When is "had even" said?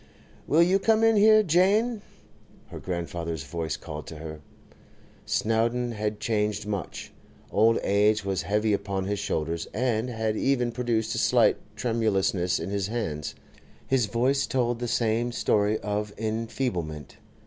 10.09-10.71